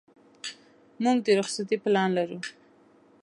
موږ 1.03 1.17
د 1.25 1.27
رخصتۍ 1.39 1.77
پلان 1.83 2.09
لرو. 2.17 2.39